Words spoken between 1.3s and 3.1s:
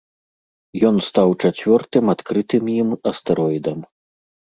чацвёртым адкрытым ім